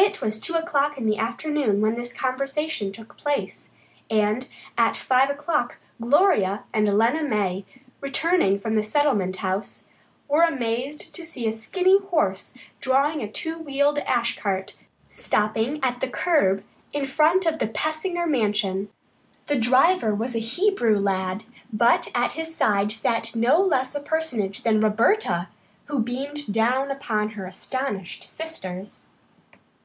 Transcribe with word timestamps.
It 0.00 0.20
was 0.22 0.38
two 0.38 0.54
o'clock 0.54 0.96
in 0.96 1.06
the 1.06 1.18
afternoon 1.18 1.80
when 1.80 1.96
this 1.96 2.12
conversation 2.12 2.92
took 2.92 3.16
place, 3.16 3.70
and 4.08 4.48
at 4.78 4.96
five 4.96 5.28
o'clock 5.28 5.78
Gloria 6.00 6.62
and 6.72 6.86
Lena 6.96 7.24
May, 7.24 7.64
returning 8.00 8.60
from 8.60 8.76
the 8.76 8.84
Settlement 8.84 9.38
House, 9.38 9.86
were 10.28 10.44
amazed 10.44 11.12
to 11.16 11.24
see 11.24 11.48
a 11.48 11.52
skinny 11.52 11.98
horse 12.00 12.54
drawing 12.80 13.22
a 13.22 13.30
two 13.30 13.58
wheeled 13.58 13.98
ash 14.00 14.38
cart 14.38 14.76
stopping 15.10 15.80
at 15.82 16.00
the 16.00 16.08
curb 16.08 16.62
in 16.92 17.04
front 17.04 17.44
of 17.44 17.58
the 17.58 17.66
Pensinger 17.66 18.26
mansion. 18.28 18.90
The 19.48 19.58
driver 19.58 20.14
was 20.14 20.36
a 20.36 20.38
Hebrew 20.38 20.96
lad, 21.00 21.42
but 21.72 22.06
at 22.14 22.32
his 22.32 22.54
side 22.54 22.92
sat 22.92 23.34
no 23.34 23.60
less 23.60 23.96
a 23.96 24.00
personage 24.00 24.62
than 24.62 24.80
Roberta, 24.80 25.48
who 25.86 25.98
beamed 25.98 26.52
down 26.54 26.92
upon 26.92 27.30
her 27.30 27.46
astonished 27.46 28.30
sisters. 28.30 29.08